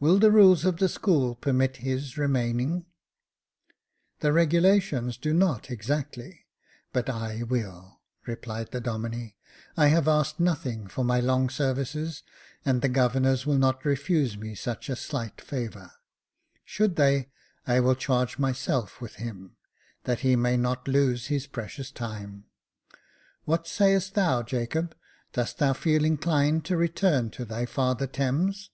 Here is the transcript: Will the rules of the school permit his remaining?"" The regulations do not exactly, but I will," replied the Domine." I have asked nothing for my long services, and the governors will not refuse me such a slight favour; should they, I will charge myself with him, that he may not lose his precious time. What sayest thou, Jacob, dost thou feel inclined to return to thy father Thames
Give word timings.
Will 0.00 0.18
the 0.18 0.32
rules 0.32 0.64
of 0.64 0.78
the 0.78 0.88
school 0.88 1.36
permit 1.36 1.76
his 1.76 2.18
remaining?"" 2.18 2.84
The 4.18 4.32
regulations 4.32 5.16
do 5.16 5.32
not 5.32 5.70
exactly, 5.70 6.46
but 6.92 7.08
I 7.08 7.44
will," 7.44 8.00
replied 8.26 8.72
the 8.72 8.80
Domine." 8.80 9.34
I 9.76 9.86
have 9.86 10.08
asked 10.08 10.40
nothing 10.40 10.88
for 10.88 11.04
my 11.04 11.20
long 11.20 11.48
services, 11.48 12.24
and 12.64 12.82
the 12.82 12.88
governors 12.88 13.46
will 13.46 13.56
not 13.56 13.84
refuse 13.84 14.36
me 14.36 14.56
such 14.56 14.88
a 14.88 14.96
slight 14.96 15.40
favour; 15.40 15.92
should 16.64 16.96
they, 16.96 17.28
I 17.64 17.78
will 17.78 17.94
charge 17.94 18.40
myself 18.40 19.00
with 19.00 19.14
him, 19.22 19.54
that 20.02 20.18
he 20.26 20.34
may 20.34 20.56
not 20.56 20.88
lose 20.88 21.28
his 21.28 21.46
precious 21.46 21.92
time. 21.92 22.46
What 23.44 23.68
sayest 23.68 24.14
thou, 24.14 24.42
Jacob, 24.42 24.96
dost 25.34 25.58
thou 25.58 25.72
feel 25.72 26.04
inclined 26.04 26.64
to 26.64 26.76
return 26.76 27.30
to 27.30 27.44
thy 27.44 27.64
father 27.66 28.08
Thames 28.08 28.70